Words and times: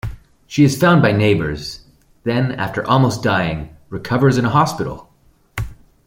She 0.47 0.63
is 0.63 0.79
found 0.81 1.03
by 1.03 1.11
neighbors, 1.11 1.85
then 2.23 2.53
after 2.53 2.83
almost 2.87 3.21
dying, 3.21 3.77
recovers 3.91 4.39
in 4.39 4.45
an 4.45 4.51
hospital. 4.51 5.11